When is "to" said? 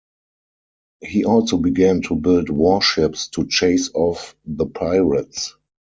2.05-2.15, 3.27-3.45